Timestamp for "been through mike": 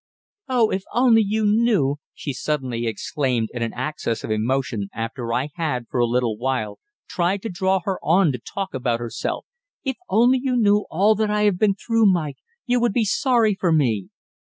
11.59-12.37